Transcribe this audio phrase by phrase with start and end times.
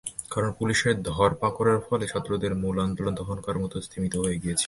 [0.31, 4.59] কারণ, পুলিশের ধরপাকড়ের ফলে ছাত্রদের মূল আন্দোলন তখনকার মতো স্তিমিত হয়ে গিয়েছিল।